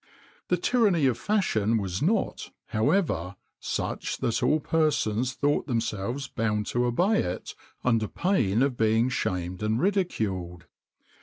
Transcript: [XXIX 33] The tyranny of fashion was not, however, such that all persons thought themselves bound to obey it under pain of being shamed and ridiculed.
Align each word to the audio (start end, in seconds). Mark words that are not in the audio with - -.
[XXIX 0.01 0.49
33] 0.49 0.55
The 0.55 0.61
tyranny 0.61 1.05
of 1.05 1.17
fashion 1.19 1.77
was 1.77 2.01
not, 2.01 2.49
however, 2.69 3.35
such 3.59 4.17
that 4.17 4.41
all 4.41 4.59
persons 4.59 5.33
thought 5.33 5.67
themselves 5.67 6.27
bound 6.27 6.65
to 6.65 6.85
obey 6.85 7.19
it 7.21 7.53
under 7.83 8.07
pain 8.07 8.63
of 8.63 8.75
being 8.75 9.09
shamed 9.09 9.61
and 9.61 9.79
ridiculed. 9.79 10.65